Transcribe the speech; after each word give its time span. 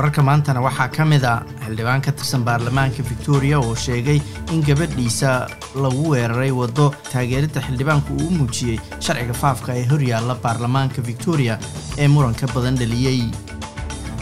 wararka 0.00 0.22
maantana 0.24 0.60
waxaa 0.64 0.88
ka 0.88 1.04
mid 1.04 1.24
a 1.28 1.44
xildhibaan 1.64 2.00
ka 2.00 2.12
tirsan 2.16 2.40
baarlamaanka 2.44 3.02
victoria 3.04 3.58
oo 3.60 3.74
sheegay 3.76 4.16
in 4.52 4.62
gabadhiisa 4.64 5.30
lagu 5.76 6.08
weeraray 6.12 6.48
waddo 6.60 6.86
taageeridda 7.12 7.60
xildhibaanku 7.66 8.16
uu 8.16 8.30
muujiyey 8.38 8.78
sharciga 9.04 9.34
faafka 9.42 9.76
ee 9.80 9.84
horyaalla 9.92 10.34
baarlamaanka 10.44 11.02
victoria 11.10 11.58
ee 12.00 12.08
muranka 12.14 12.46
badan 12.54 12.76
dhaliyey 12.80 13.20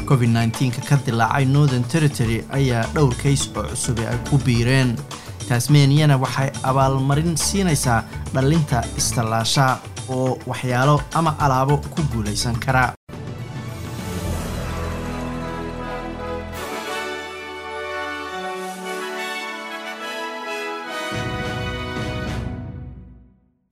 covid 0.08 0.30
nka 0.34 0.82
ka 0.88 0.96
dilaacay 1.06 1.44
northern 1.54 1.84
territory 1.94 2.42
ayaa 2.58 2.82
dhowr 2.94 3.14
kays 3.22 3.46
oo 3.56 3.62
cusube 3.70 4.02
ay 4.10 4.18
ku 4.30 4.38
biireen. 4.46 4.96
Tasmaniana 5.48 6.16
waxay 6.24 6.50
abaalmarin 6.70 7.36
siinaysaa 7.46 8.02
dhallinta 8.34 8.82
istallaasha 9.00 9.78
oo 10.08 10.38
waxyaalo 10.50 10.96
ama 11.14 11.36
alaabo 11.44 11.76
ku 11.94 12.02
guulaysan 12.12 12.56
kara 12.64 12.97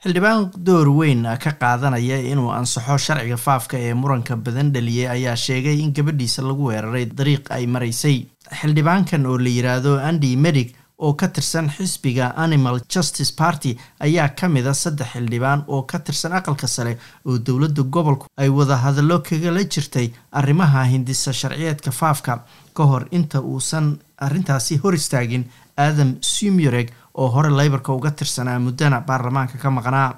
xildhibaan 0.07 0.51
door 0.67 0.87
weyn 0.95 1.25
ka 1.43 1.51
qaadanaya 1.61 2.19
inuu 2.31 2.51
ansaxo 2.55 2.97
sharciga 3.07 3.37
faafka 3.37 3.77
ee 3.79 3.95
muranka 3.95 4.37
badan 4.37 4.71
dhaliyey 4.75 5.09
ayaa 5.11 5.37
sheegay 5.37 5.81
in 5.83 5.93
gabadhiisa 5.93 6.43
lagu 6.47 6.65
weeraray 6.71 7.07
dariiq 7.19 7.51
ay 7.51 7.67
maraysay. 7.67 8.27
Xildhibaankan 8.61 9.27
oo 9.27 9.39
la 9.39 9.51
yiraahdo 9.51 9.99
andy 9.99 10.37
medic 10.37 10.77
oo 10.99 11.13
ka 11.15 11.27
tirsan 11.29 11.69
xisbiga 11.77 12.33
animal 12.37 12.79
justice 12.89 13.33
party 13.35 13.77
ayaa 14.01 14.29
ka 14.39 14.49
mid 14.49 14.67
a 14.67 14.75
saddex 14.75 15.09
xildhibaan 15.17 15.65
oo 15.67 15.83
ka 15.83 15.99
tirsan 15.99 16.33
aqalka 16.39 16.69
sare 16.69 16.99
oo 17.27 17.39
dowladda 17.39 17.83
gobolku 17.83 18.27
ay 18.39 18.49
wada 18.49 18.77
hadallo 18.77 19.19
kagala 19.27 19.65
jirtay 19.65 20.13
arrimaha 20.33 20.85
hindisa 20.85 21.33
sharciyeedka 21.33 21.91
faafka. 21.91 22.45
Ka 22.77 22.85
hor 22.85 23.09
inta 23.11 23.41
uusan 23.43 23.99
arrintaasi 24.19 24.79
hor 24.83 24.95
istaagin 24.95 25.45
adam 25.77 26.15
sumureg 26.21 26.89
oo 27.17 27.29
hore 27.29 27.51
leybarka 27.51 27.93
uga 27.93 28.11
tirsanaa 28.11 28.59
muddana 28.59 29.01
baarlamaanka 29.01 29.59
ka 29.59 29.71
maqnaa. 29.71 30.11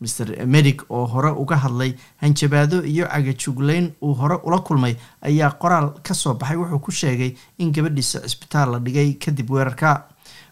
Maer 0.00 0.46
medic 0.46 0.82
oo 0.88 1.06
hore 1.06 1.30
uga 1.42 1.56
hadlay 1.56 1.92
hanjabaado 2.22 2.82
iyo 2.84 3.06
cagajugleyn 3.06 3.92
uu 4.02 4.14
hore 4.14 4.36
ula 4.44 4.58
kulmay 4.58 4.96
ayaa 5.22 5.50
qoraal 5.60 5.92
ka 6.02 6.14
soo 6.14 6.34
baxay. 6.34 6.56
Wuxuu 6.56 6.78
ku 6.78 6.90
sheegay 6.90 7.34
in 7.58 7.72
gabadhiisa 7.72 8.20
cisbitaal 8.24 8.70
la 8.72 8.78
dhigay 8.78 9.14
kadib 9.20 9.50
weerarka. 9.50 10.06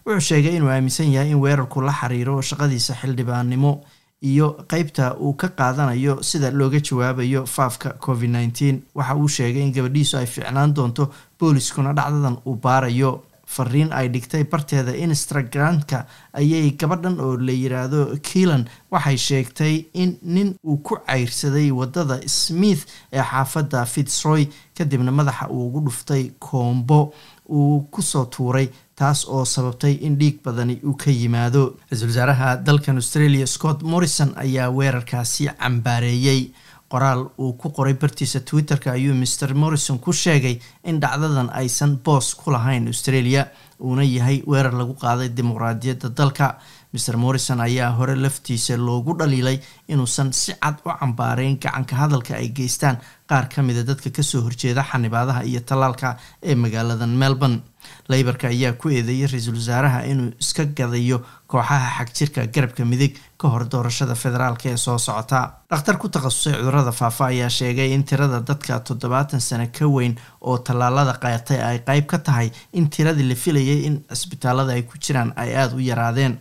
Wuxuu 0.07 0.21
sheegay 0.21 0.57
inuu 0.57 0.69
aaminsan 0.69 1.13
yahay 1.13 1.31
in 1.31 1.41
weerarku 1.41 1.81
la 1.81 1.93
xiriiro 1.93 2.43
shaqadiisa 2.43 2.95
xildhibaannimo 3.01 3.81
iyo 4.23 4.47
qeybta 4.69 5.15
uu 5.17 5.33
ka 5.35 5.49
qaadanayo 5.49 6.23
sida 6.23 6.51
looga 6.51 6.81
jawaabayo 6.81 7.47
faafka 7.47 7.91
covid 8.05 8.31
nteen 8.31 8.83
waxa 8.95 9.15
uu 9.17 9.29
sheegay 9.29 9.63
in 9.63 9.73
gabadhiisu 9.73 10.17
ay 10.19 10.27
fiicnaan 10.27 10.75
doonto 10.75 11.09
booliskuna 11.41 11.93
dhacdadan 11.95 12.37
uu 12.47 12.55
baarayo 12.57 13.23
fariin 13.55 13.91
ay 13.99 14.09
dhigtay 14.15 14.45
barteeda 14.53 14.93
instagramka 15.05 15.99
ayay 16.41 16.71
gabadhan 16.81 17.17
oo 17.27 17.37
la 17.47 17.53
yiraahdo 17.63 18.01
keelan 18.29 18.65
waxay 18.93 19.17
sheegtay 19.29 19.75
in 20.03 20.11
nin 20.23 20.55
uu 20.65 20.77
ku 20.87 20.95
cayrsaday 21.07 21.71
waddada 21.81 22.17
smith 22.29 22.83
ee 23.13 23.23
xaafadda 23.31 23.85
fitzroy 23.95 24.43
kadibna 24.79 25.13
madaxa 25.21 25.49
uu 25.51 25.67
ugu 25.69 25.81
dhuftay 25.87 26.25
koombo 26.39 27.01
uu 27.49 27.81
ku 27.91 28.03
soo 28.03 28.25
tuuray 28.35 28.69
taas 28.99 29.25
oo 29.29 29.45
sababtay 29.45 29.95
in 30.07 30.17
dhiig 30.21 30.43
badani 30.45 30.75
uu 30.85 30.95
ka 31.03 31.11
yimaado. 31.11 31.63
Ra'iisul 31.91 32.09
wasaaraha 32.11 32.57
dalkan 32.67 32.97
australia 33.01 33.47
scott 33.47 33.83
morrison 33.83 34.33
ayaa 34.37 34.69
weerarkaasi 34.79 35.47
cambaareeyey 35.61 36.51
qoraal 36.93 37.21
uu 37.39 37.53
ku 37.61 37.69
qoray 37.77 37.95
bartiisa 37.95 38.41
twitter-ka 38.41 38.93
ayuu 38.93 39.15
maer 39.15 39.55
morrison 39.55 39.99
ku 39.99 40.13
sheegay 40.13 40.59
in 40.85 41.01
dhacdadan 41.01 41.51
aysan 41.61 41.97
boos 42.05 42.35
ku 42.35 42.51
lahayn 42.51 42.87
australia 42.93 43.43
uuna 43.81 44.05
yahay 44.05 44.43
weerar 44.47 44.75
lagu 44.81 44.95
qaaday 45.03 45.29
dimuqraadiyadda 45.29 46.09
dalka 46.21 46.47
maer 46.93 47.17
morrison 47.17 47.61
ayaa 47.61 47.91
hore 47.99 48.15
laftiisa 48.17 48.77
loogu 48.77 49.15
dhaliilay 49.19 49.59
inuusan 49.89 50.33
si 50.33 50.53
cad 50.63 50.77
u 50.87 50.91
cambaareyn 51.01 51.59
gacanka 51.61 51.97
hadalka 51.97 52.35
ay 52.35 52.49
geystaan. 52.49 52.99
Qaar 53.29 53.49
ka 53.53 53.63
mida 53.63 53.83
dadka 53.85 54.11
ka 54.11 54.23
soo 54.23 54.41
horjeeda 54.41 54.83
xanibaadaha 54.91 55.43
iyo 55.45 55.61
tallaalka 55.61 56.17
ee 56.43 56.55
magaaladan 56.55 57.11
melbourne. 57.23 57.61
Leybarka 58.09 58.49
ayaa 58.49 58.73
ku 58.73 58.89
eedeeyay 58.89 59.29
ra'iisul 59.29 59.55
wasaaraha 59.61 60.01
inuu 60.09 60.33
iska 60.41 60.65
gadayo 60.65 61.21
kooxaha 61.47 61.91
xagjirka 61.99 62.47
garabka 62.47 62.85
midig 62.85 63.19
ka 63.39 63.49
hor 63.49 63.69
doorashada 63.69 64.15
federaalk 64.15 64.65
ee 64.67 64.77
soo 64.77 64.99
socota. 64.99 65.41
Dhakhtar 65.71 65.99
ku 65.99 66.09
takhasusay 66.09 66.55
cudurrada 66.57 66.93
faafa 66.93 67.27
ayaa 67.27 67.51
sheegay 67.51 67.93
in 67.93 68.05
tirada 68.05 68.41
dadka 68.41 68.81
toddobaatan 68.81 69.41
sano 69.41 69.67
ka 69.79 69.85
weyn 69.87 70.17
oo 70.41 70.59
tallaalada 70.59 71.13
qaatay 71.21 71.61
ay 71.61 71.79
qeyb 71.85 72.07
ka 72.07 72.19
tahay 72.19 72.51
in 72.73 72.89
tiradii 72.91 73.29
la 73.29 73.35
filayay 73.35 73.85
in 73.87 74.01
cisbitaalada 74.09 74.73
ay 74.73 74.83
ku 74.83 74.97
jiraan 74.99 75.33
ay 75.37 75.53
aada 75.57 75.77
u 75.77 75.81
yaraadeen 75.81 76.39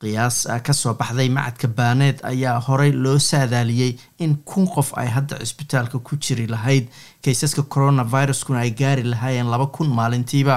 qiyaas 0.00 0.44
ka 0.64 0.72
soo 0.76 0.92
baxday 0.94 1.28
macadka 1.32 1.68
baaneed 1.68 2.18
ayaa 2.22 2.60
horey 2.66 2.92
loo 2.92 3.18
saadaaliyey 3.18 3.96
in 4.18 4.36
kun 4.44 4.66
qof 4.68 4.92
ay 5.00 5.08
hadda 5.08 5.38
cisbitaalka 5.40 5.98
ku 5.98 6.16
jiri 6.16 6.46
lahayd. 6.46 6.88
Kaysaska 7.24 7.62
coronaviruskuna 7.62 8.58
ay 8.60 8.70
gaari 8.80 9.02
lahaayeen 9.02 9.48
laba 9.50 9.66
kun 9.66 9.88
maalintiiba. 9.88 10.56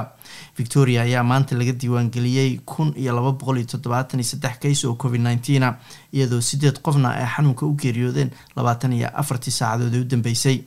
Victoria 0.57 1.01
ayaa 1.01 1.23
maanta 1.23 1.55
laga 1.55 1.72
diiwaangeliyey 1.72 2.59
kun 2.66 2.94
iyo 2.97 3.16
laba 3.16 3.31
boqol 3.31 3.57
iyo 3.57 3.67
toddobaatan 3.72 4.19
iyo 4.19 4.27
saddex 4.29 4.59
kays 4.59 4.83
oo 4.85 4.95
covid 4.95 5.22
nneteena 5.22 5.77
iyadoo 6.13 6.41
sideed 6.41 6.81
qofna 6.83 7.09
ay 7.16 7.25
xanuunka 7.35 7.66
u 7.66 7.73
geeriyoodeen 7.79 8.31
labaatan 8.56 8.94
iyo 8.94 9.07
afartii 9.13 9.51
saacadood 9.51 9.94
ee 9.95 10.01
u 10.01 10.09
dambeysay 10.11 10.57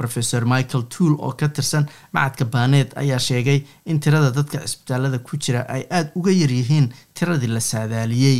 rofeor 0.00 0.44
michael 0.54 0.82
tool 0.94 1.12
oo 1.26 1.32
ka 1.40 1.48
tirsan 1.48 1.84
macadka 2.12 2.44
baaneed 2.54 2.90
ayaa 3.02 3.18
sheegay 3.28 3.58
in 3.86 4.00
tirada 4.00 4.30
dadka 4.38 4.58
cisbitaalada 4.66 5.18
ku 5.28 5.36
jira 5.44 5.60
ay 5.76 5.82
aada 5.90 6.10
uga 6.20 6.32
yaryihiin 6.42 6.86
tiradii 7.18 7.52
la 7.56 7.60
saadaaliyey 7.70 8.38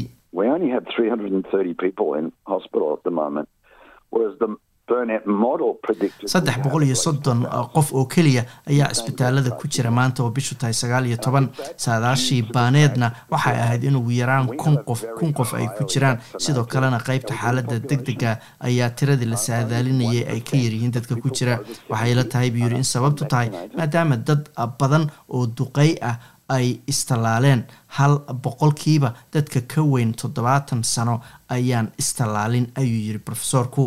saddex 6.33 6.57
boqol 6.65 6.83
iyo 6.89 6.95
soddon 7.05 7.41
qof 7.75 7.93
oo 7.93 8.05
keliya 8.07 8.43
ayaa 8.71 8.89
cisbitaalada 8.95 9.51
ku 9.61 9.69
jira 9.69 9.91
maanta 9.91 10.23
oo 10.25 10.31
bishu 10.31 10.55
tahay 10.55 10.73
sagaal 10.75 11.07
iyo 11.07 11.17
toban. 11.17 11.49
Saadaashii 11.77 12.43
baaneedna 12.55 13.13
waxay 13.31 13.57
ahayd 13.65 13.85
in 13.85 13.97
ugu 13.97 14.11
yaraan 14.21 14.47
kun 14.57 14.77
qof 14.87 15.05
kun 15.19 15.33
qof 15.33 15.55
ay 15.55 15.67
ku 15.79 15.85
jiraan. 15.85 16.19
sidoo 16.39 16.65
kalena 16.65 16.99
qeybta 17.07 17.35
xaaladda 17.43 17.79
deg 17.91 18.01
dega 18.07 18.39
ayaa 18.61 18.91
tiradii 18.91 19.29
la 19.33 19.37
saadaalinayay 19.37 20.25
ay 20.33 20.41
ka 20.41 20.57
yaryihiin 20.57 20.93
dadka 20.97 21.15
ku 21.17 21.29
jira. 21.31 21.61
waxay 21.91 22.15
la 22.15 22.25
tahay 22.25 22.51
buu 22.51 22.63
yiri 22.65 22.77
in 22.77 22.85
sababtu 22.95 23.25
tahay 23.33 23.49
maadaama 23.77 24.17
dad 24.17 24.43
badan 24.81 25.05
oo 25.29 25.47
duqey 25.47 25.97
ah 26.11 26.17
ay 26.49 26.81
istallaaleen 26.93 27.65
hal 27.97 28.15
boqolkiiba 28.45 29.15
dadka 29.35 29.61
ka 29.73 29.81
weyn 29.93 30.13
toddobaatan 30.21 30.83
sano 30.85 31.21
ayaan 31.49 31.89
istallaalin 32.03 32.67
ayuu 32.81 33.01
yiri 33.07 33.21
rofesorku 33.29 33.85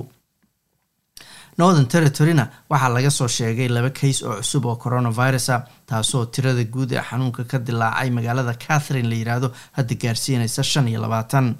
northern 1.57 1.87
territoryna 1.93 2.45
waxaa 2.71 2.89
laga 2.95 3.11
soo 3.17 3.27
sheegay 3.37 3.67
laba 3.75 3.89
kays 3.99 4.19
oo 4.23 4.35
cusub 4.41 4.65
oo 4.65 4.75
coronavirus 4.83 5.49
a 5.55 5.57
taasoo 5.89 6.25
tirada 6.33 6.63
guud 6.73 6.91
ee 6.91 7.03
xanuunka 7.09 7.43
ka 7.51 7.57
dilaacay 7.67 8.09
magaalada 8.17 8.53
catherine 8.65 9.09
la 9.11 9.15
yiraahdo 9.21 9.47
hadda 9.77 9.95
gaarsiinaysa 10.03 10.63
shan 10.71 10.87
iyo 10.87 10.99
labaatan. 11.05 11.55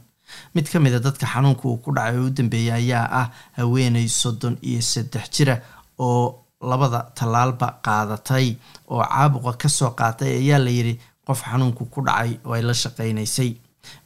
Mid 0.55 0.67
ka 0.71 0.79
mid 0.79 0.93
a 0.97 0.99
dadka 0.99 1.25
xanuunka 1.33 1.63
uu 1.69 1.77
ku 1.83 1.89
dhacay 1.95 2.17
oo 2.19 2.27
u 2.27 2.29
dambeeyay 2.37 2.71
ayaa 2.81 3.07
ah 3.21 3.27
haweeney 3.57 4.07
soddon 4.21 4.55
iyo 4.69 4.81
saddex 4.81 5.25
jira 5.35 5.55
oo 5.99 6.23
labada 6.71 6.99
tallaalba 7.17 7.67
qaadatay 7.85 8.47
oo 8.91 9.03
caabuqa 9.03 9.53
ka 9.61 9.69
soo 9.69 9.91
qaatay 9.99 10.31
ayaa 10.41 10.59
la 10.65 10.71
yiri 10.77 10.93
qof 11.27 11.39
xanuunku 11.49 11.85
ku 11.93 11.99
dhacay 12.07 12.31
oo 12.45 12.53
ay 12.57 12.61
la 12.69 12.73
shaqeynaysay 12.83 13.49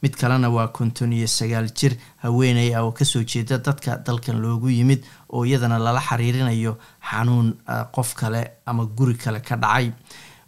mid 0.02 0.14
kalena 0.16 0.50
waa 0.50 0.68
konton 0.68 1.12
iyo 1.12 1.26
sagaal 1.26 1.68
jir. 1.74 1.96
Haweeney 2.22 2.74
ah 2.74 2.82
oo 2.84 2.92
ka 2.92 3.04
soo 3.04 3.22
jeeda 3.24 3.58
dadka 3.58 3.96
dalkan 4.06 4.40
loogu 4.42 4.68
yimid 4.70 5.04
oo 5.32 5.44
iyadana 5.44 5.78
lala 5.78 6.00
xiriirinayo 6.00 6.76
xanuun 7.10 7.54
qof 7.94 8.14
kale 8.14 8.42
ama 8.66 8.84
guri 8.86 9.14
kale 9.14 9.40
ka 9.40 9.56
dhacay. 9.56 9.92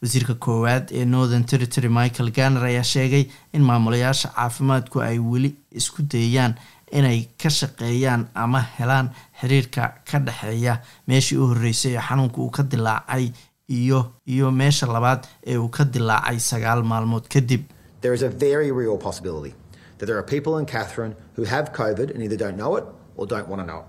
Wasiirka 0.03 0.35
koowaad 0.35 0.91
ee 0.91 1.05
northern 1.05 1.45
territory 1.45 1.89
michael 1.89 2.31
ganner 2.31 2.65
ayaa 2.65 2.83
sheegay 2.83 3.25
in 3.53 3.63
maamulayaasha 3.63 4.29
caafimaadku 4.35 5.01
ay 5.01 5.19
weli 5.19 5.55
isku 5.71 6.03
dayayaan 6.03 6.55
inay 6.93 7.29
ka 7.43 7.49
shaqeeyaan 7.51 8.27
ama 8.35 8.61
helaan 8.79 9.11
xiriirka 9.41 9.93
ka 10.11 10.19
dhexeeya. 10.19 10.81
Meeshii 11.07 11.39
u 11.39 11.47
horreysay 11.47 11.95
ee 11.97 12.01
xanuunka 12.09 12.39
uu 12.41 12.51
ka 12.51 12.63
dilaacay 12.63 13.31
iyo 13.69 14.01
iyo 14.27 14.51
meesha 14.51 14.87
labaad 14.87 15.23
ee 15.47 15.57
uu 15.57 15.69
ka 15.69 15.85
dilaacay 15.85 16.39
sagaal 16.41 16.83
maalmood 16.83 17.29
kadib 17.33 17.63
there 18.03 18.15
is 18.19 18.23
a 18.23 18.33
very 18.47 18.71
real 18.83 18.97
possibility 19.07 19.53
that 19.99 20.07
there 20.09 20.19
are 20.21 20.27
people 20.35 20.53
in 20.61 20.65
Catherine 20.77 21.15
who 21.37 21.45
have 21.55 21.65
COVID 21.81 22.07
and 22.15 22.21
either 22.27 22.39
don't 22.45 22.59
know 22.63 22.73
it 22.81 22.85
or 23.17 23.25
don't 23.35 23.49
want 23.53 23.61
to 23.63 23.67
know 23.73 23.81
it. 23.83 23.89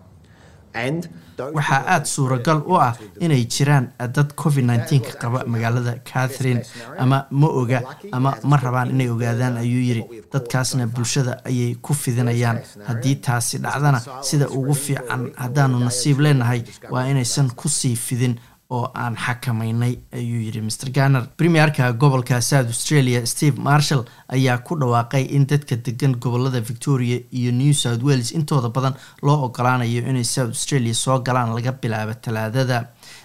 waxaa 1.57 1.81
aada 1.93 2.05
suuragal 2.15 2.59
u 2.71 2.75
ah 2.85 2.93
inay 3.25 3.43
jiraan 3.55 3.85
dad 4.15 4.29
covid 4.41 4.65
nneteen 4.69 5.01
ka 5.07 5.13
qaba 5.23 5.39
magaalada 5.53 5.93
catherine 6.11 6.61
ama 7.03 7.17
ma 7.41 7.47
oga 7.61 7.79
ama 8.17 8.31
ma 8.51 8.57
rabaan 8.65 8.89
inay 8.95 9.09
ogaadaan 9.15 9.57
ayuu 9.63 9.83
yiri 9.89 10.03
dadkaasna 10.33 10.87
bulshada 10.95 11.33
ayay 11.49 11.75
ku 11.85 11.93
fidinayaan 12.03 12.57
haddii 12.87 13.15
taasi 13.27 13.57
dhacdana 13.65 13.99
sida 14.29 14.45
ugu 14.57 14.73
fiican 14.85 15.21
haddaanu 15.43 15.77
nasiib 15.87 16.17
leenahay 16.25 16.61
waa 16.93 17.05
inaysan 17.11 17.47
ku 17.61 17.69
sii 17.77 17.95
fidin 18.07 18.33
oo 18.77 18.85
aan 19.03 19.15
xakamaynay 19.25 19.93
ayuu 20.19 20.41
yidhi 20.45 20.61
mr 20.67 20.89
ganner 20.97 21.23
premierka 21.37 21.91
gobolka 22.01 22.41
south 22.49 22.67
australia 22.73 23.25
steve 23.33 23.57
marshall 23.67 24.03
ayaa 24.35 24.57
ku 24.67 24.75
dhawaaqay 24.81 25.23
in 25.37 25.45
dadka 25.51 25.75
degan 25.87 26.13
gobollada 26.25 26.61
victoria 26.71 27.17
iyo 27.39 27.51
new 27.61 27.73
south 27.83 28.03
wales 28.09 28.31
intooda 28.39 28.69
badan 28.77 28.93
loo 29.21 29.39
ogolaanayo 29.47 30.01
inay 30.09 30.23
south 30.35 30.51
australia 30.57 30.93
soo 31.03 31.19
galaan 31.27 31.55
laga 31.57 31.71
bilaabo 31.81 32.13
talaadada. 32.25 32.79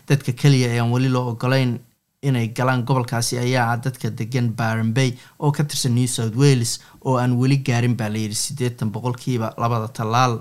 Dadka 0.08 0.32
keliya 0.40 0.68
ee 0.74 0.80
aan 0.80 0.92
weli 0.94 1.08
loo 1.16 1.26
ogolayn 1.32 1.72
inay 2.28 2.46
galaan 2.58 2.82
gobolkaasi 2.88 3.34
ayaa 3.38 3.66
ah 3.72 3.76
dadka 3.84 4.08
degan 4.20 4.46
barenbay 4.58 5.10
oo 5.38 5.50
ka 5.56 5.64
tirsan 5.64 5.92
new 5.98 6.06
south 6.16 6.36
wales 6.42 6.72
oo 7.06 7.16
aan 7.22 7.32
weli 7.40 7.56
gaarin 7.68 7.94
baa 8.00 8.08
layidhi 8.14 8.34
siddeetan 8.44 8.90
boqolkiiba 8.94 9.48
labada 9.62 9.88
tallaal 9.98 10.32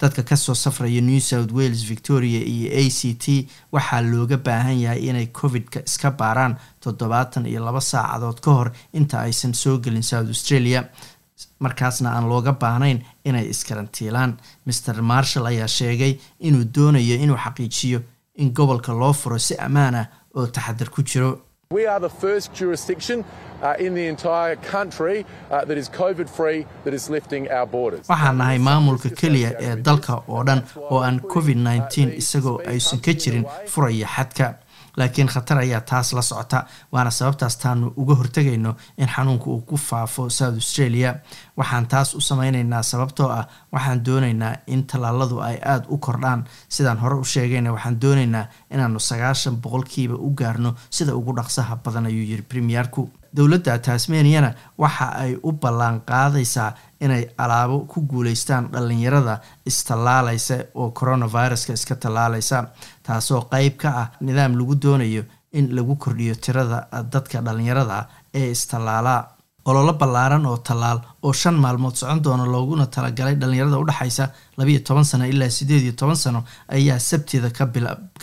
dadka 0.00 0.22
ka 0.22 0.36
soo 0.36 0.54
safraya 0.54 1.00
new 1.00 1.20
south 1.20 1.52
wales 1.52 1.82
victoria 1.92 2.40
iyo 2.54 2.68
a 2.80 2.90
c 2.90 3.14
t 3.14 3.48
waxaa 3.72 4.00
looga 4.12 4.36
baahan 4.36 4.78
yahay 4.84 5.08
inay 5.08 5.26
covid-ka 5.26 5.80
iska 5.86 6.10
baaraan 6.10 6.56
toddobaatan 6.80 7.46
iyo 7.46 7.60
laba 7.64 7.80
saacadood 7.80 8.40
ka 8.40 8.50
hor 8.50 8.68
inta 8.92 9.20
aysan 9.26 9.54
soo 9.54 9.78
gelin 9.78 10.02
south 10.02 10.28
australia. 10.28 10.88
Markaasna 11.60 12.10
aan 12.16 12.28
looga 12.28 12.52
baahnayn 12.52 12.98
inay 13.24 13.46
iskarantiilaan 13.52 14.36
mr 14.66 15.02
marshall 15.02 15.46
ayaa 15.46 15.68
sheegay 15.68 16.12
inuu 16.40 16.64
doonayo 16.74 17.16
inuu 17.24 17.36
xaqiijiyo 17.44 18.00
in 18.42 18.50
gobolka 18.52 18.92
loo 18.92 19.12
furo 19.12 19.38
si 19.38 19.54
ammaan 19.66 19.94
ah 19.94 20.06
oo 20.36 20.46
taxadar 20.46 20.88
ku 20.90 21.02
jiro 21.02 21.30
We 21.72 21.86
are 21.86 22.00
the 22.00 22.08
first 22.10 22.52
jurisdiction 22.52 23.24
uh, 23.62 23.76
in 23.78 23.94
the 23.94 24.04
entire 24.08 24.56
country 24.56 25.24
uh, 25.52 25.64
that 25.66 25.78
is 25.78 25.88
COVID 25.88 26.28
free 26.28 26.66
that 26.82 26.92
is 26.92 27.08
lifting 27.08 27.48
our 27.48 27.64
borders. 27.64 28.08
waxaan 28.08 28.36
nahay 28.40 28.58
maamulka 28.58 29.10
keliya 29.20 29.50
ee 29.60 29.76
dalka 29.88 30.14
oo 30.28 30.42
dhan 30.48 30.62
oo 30.90 30.98
aan 31.08 31.20
covid 31.34 31.56
nneteen 31.66 32.10
isagoo 32.22 32.56
aysan 32.72 32.98
ka 33.06 33.12
jirin 33.22 33.44
furaya 33.74 34.06
xadka 34.16 34.48
laakiin 35.00 35.28
khatar 35.34 35.58
ayaa 35.64 35.80
taas 35.90 36.12
la 36.16 36.22
socota 36.30 36.58
waana 36.92 37.10
sababtaas 37.18 37.56
taanu 37.62 37.86
uga 38.02 38.14
hortegayno 38.20 38.72
in 39.02 39.08
xanuunka 39.14 39.46
uu 39.54 39.60
ku 39.68 39.76
faafo 39.76 40.28
south 40.38 40.54
australia. 40.60 41.10
Waxaan 41.58 41.86
taas 41.92 42.14
u 42.14 42.20
sameyneynaa 42.20 42.82
sababtoo 42.90 43.28
ah 43.38 43.44
waxaan 43.72 44.04
dooneynaa 44.06 44.54
in 44.66 44.82
tallaaladu 44.90 45.36
ay 45.48 45.56
aada 45.72 45.86
u 45.88 45.98
kordhaan. 45.98 46.44
Sidaan 46.68 46.98
hore 47.02 47.14
u 47.14 47.24
sheegayna 47.24 47.72
waxaan 47.72 48.00
dooneynaa 48.02 48.44
inaanu 48.70 49.00
sagaashan 49.00 49.56
boqolkiiba 49.62 50.14
u 50.14 50.30
gaarno 50.40 50.74
sida 50.90 51.14
ugu 51.14 51.32
dhaqsaha 51.38 51.76
badan 51.84 52.06
ayuu 52.06 52.26
yiri 52.30 52.42
premierku. 52.42 53.10
Dowladda 53.36 53.78
tasmaniana 53.78 54.50
waxa 54.78 55.06
ay 55.22 55.32
u 55.42 55.52
ballan 55.52 56.00
qaadaysaa 56.10 56.70
inay 57.04 57.24
alaabo 57.44 57.78
ku 57.92 58.00
guuleystaan 58.10 58.64
dhalinyarada 58.72 59.34
istallaalaysa 59.70 60.56
oo 60.74 60.90
coronaviruska 60.98 61.72
iska 61.78 61.94
tallaalaysa 62.04 62.58
taasoo 63.06 63.42
qeyb 63.52 63.74
ka 63.82 63.88
ah 64.02 64.06
nidaam 64.20 64.52
lagu 64.60 64.74
doonayo 64.84 65.22
in 65.58 65.66
lagu 65.76 65.96
kordhiyo 66.04 66.34
tirada 66.44 66.78
dadka 67.12 67.40
dhalinyarada 67.46 67.98
ee 68.40 68.50
istallaalaa 68.56 69.20
ololo 69.64 69.92
ballaaran 70.00 70.46
oo 70.46 70.56
tallaal 70.56 70.98
oo 71.22 71.32
shan 71.32 71.54
maalmood 71.64 71.94
socon 71.94 72.22
doona 72.24 72.44
looguna 72.54 72.86
talagalay 72.86 73.34
dhalinyarada 73.40 73.78
udhexaysa 73.78 74.24
labayo 74.58 74.80
toban 74.88 75.04
sano 75.04 75.24
ilaa 75.32 75.50
sideed 75.50 75.82
iyo 75.82 75.92
toban 75.92 76.16
sano 76.16 76.40
ayaa 76.68 76.98
sabtida 76.98 77.50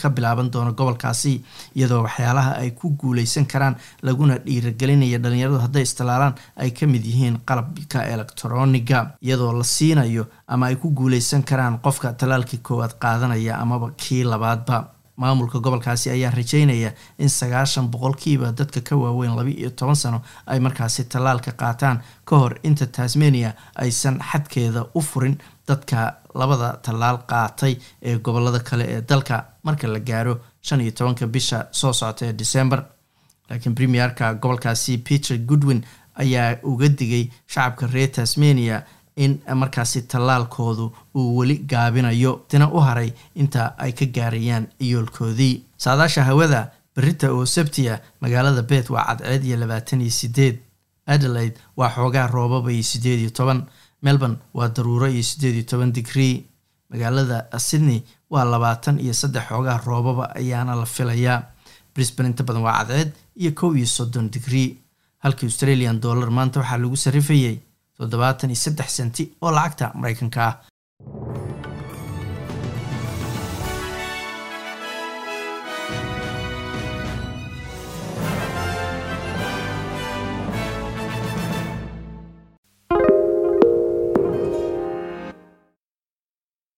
ka 0.00 0.08
bilaaban 0.10 0.50
doona 0.52 0.72
gobolkaasi 0.72 1.32
iyadoo 1.76 2.02
waxyaalaha 2.06 2.52
ay 2.62 2.70
ku 2.70 2.90
guuleysan 3.00 3.46
karaan 3.46 3.76
laguna 4.02 4.34
dhiiragelinaya 4.46 5.18
dhalinyaradu 5.24 5.58
hadday 5.64 5.82
istallaalaan 5.88 6.34
ay 6.62 6.70
ka 6.70 6.86
mid 6.86 7.04
yihiin 7.10 7.38
qalabka 7.48 7.98
elektroniga 8.14 9.00
iyadoo 9.22 9.52
la 9.58 9.64
siinayo 9.64 10.24
ama 10.48 10.66
ay 10.66 10.76
ku 10.76 10.90
guuleysan 10.90 11.42
karaan 11.42 11.78
qofka 11.86 12.12
tallaalkii 12.12 12.58
koowaad 12.66 12.94
qaadanaya 13.02 13.56
amaba 13.62 13.90
kii 13.96 14.24
labaadba 14.24 14.76
maamulka 15.22 15.58
gobolkaasi 15.66 16.10
ayaa 16.10 16.30
rajeynaya 16.38 16.90
in 17.18 17.28
sagaashan 17.28 17.88
boqolkiiba 17.92 18.52
dadka 18.58 18.80
ka 18.88 18.96
waaweyn 18.96 19.34
laba 19.38 19.50
iyo 19.50 19.70
toban 19.70 19.94
sano 20.02 20.18
ay 20.46 20.58
markaasi 20.66 21.04
tallaalka 21.12 21.52
qaataan 21.62 21.98
ka 22.28 22.34
hor 22.42 22.54
inta 22.62 22.86
tasmania 22.86 23.50
aysan 23.84 24.18
xadkeeda 24.30 24.86
u 24.94 25.00
furin 25.10 25.36
dadka 25.68 26.14
labada 26.34 26.68
tallaal 26.86 27.18
qaatay 27.30 27.74
ee 28.02 28.16
gobollada 28.18 28.60
kale 28.68 28.84
ee 28.94 29.00
dalka 29.10 29.44
marka 29.62 29.86
la 29.94 29.98
gaaro 30.10 30.34
shan 30.62 30.80
iyo 30.80 30.90
tobanka 30.98 31.26
bisha 31.26 31.66
soo 31.70 31.92
socota 31.92 32.26
ee 32.26 32.32
december. 32.32 32.80
Laakiin 33.50 33.74
premierka 33.74 34.34
gobolkaasi 34.34 34.98
peter 34.98 35.38
goodwin 35.48 35.82
ayaa 36.22 36.56
uga 36.62 36.88
digay 36.88 37.24
shacabka 37.46 37.86
reer 37.86 38.10
tasmania 38.12 38.82
in 39.24 39.32
markaasi 39.60 40.02
tallaalkoodu 40.10 40.86
uu 41.18 41.36
weli 41.38 41.56
gaabinayo 41.70 42.32
tina 42.48 42.66
u 42.76 42.78
haray 42.86 43.10
inta 43.34 43.74
ay 43.84 43.92
ka 43.98 44.06
gaarayaan 44.06 44.66
iyoolkoodii. 44.84 45.54
Saadaasha 45.84 46.24
hawada 46.24 46.60
berita 46.96 47.32
oo 47.32 47.44
sabtiya 47.46 48.00
magaalada 48.20 48.62
bet 48.62 48.90
waa 48.90 49.04
cadceed 49.08 49.44
iyo 49.44 49.56
labaatan 49.62 50.00
iyo 50.00 50.10
sideed 50.10 50.56
adelaide 51.06 51.56
waa 51.76 51.90
xoogaa 51.94 52.26
roobaba 52.26 52.70
iyo 52.72 52.82
sideed 52.82 53.20
iyo 53.20 53.30
toban. 53.30 53.60
Melbourne 54.02 54.36
waa 54.54 54.68
daruuro 54.68 55.06
iyo 55.08 55.22
sideed 55.22 55.54
iyo 55.54 55.64
toban 55.70 55.92
digrii 55.92 56.44
magaalada 56.90 57.46
sydney 57.58 58.02
waa 58.30 58.44
labaatan 58.44 59.00
iyo 59.00 59.12
saddex 59.20 59.44
xoogaa 59.48 59.78
roobaba 59.86 60.24
ayaana 60.40 60.74
la 60.80 60.86
filayaa. 60.86 61.42
Brisbane 61.94 62.28
inta 62.30 62.44
badan 62.44 62.62
waa 62.62 62.84
cadceed 62.84 63.12
iyo 63.36 63.50
kow 63.58 63.74
iyo 63.76 63.86
soddon 63.86 64.30
digrii 64.30 64.76
halka 65.18 65.46
australian 65.46 66.00
dollar 66.00 66.30
maanta 66.30 66.60
waxaa 66.60 66.78
lagu 66.78 66.96
sarifayay 66.96 67.56
toddobaatan 67.98 68.50
iyo 68.50 68.60
saddex 68.64 68.88
senti 68.98 69.24
oo 69.42 69.50
lacagta 69.56 69.86
mareykanka 70.00 70.40
ah 70.48 70.54